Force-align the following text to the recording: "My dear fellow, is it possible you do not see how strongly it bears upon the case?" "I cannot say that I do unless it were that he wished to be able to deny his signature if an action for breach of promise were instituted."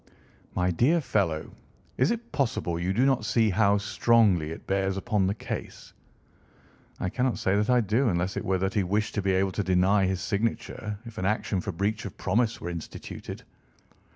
"My 0.55 0.71
dear 0.71 0.99
fellow, 0.99 1.51
is 1.95 2.09
it 2.09 2.31
possible 2.31 2.79
you 2.79 2.91
do 2.91 3.05
not 3.05 3.23
see 3.23 3.51
how 3.51 3.77
strongly 3.77 4.49
it 4.49 4.65
bears 4.65 4.97
upon 4.97 5.27
the 5.27 5.35
case?" 5.35 5.93
"I 6.99 7.07
cannot 7.09 7.37
say 7.37 7.55
that 7.55 7.69
I 7.69 7.81
do 7.81 8.09
unless 8.09 8.35
it 8.35 8.43
were 8.43 8.57
that 8.57 8.73
he 8.73 8.81
wished 8.81 9.13
to 9.13 9.21
be 9.21 9.33
able 9.33 9.51
to 9.51 9.63
deny 9.63 10.07
his 10.07 10.19
signature 10.19 10.97
if 11.05 11.19
an 11.19 11.25
action 11.27 11.61
for 11.61 11.71
breach 11.71 12.03
of 12.05 12.17
promise 12.17 12.59
were 12.59 12.71
instituted." 12.71 13.43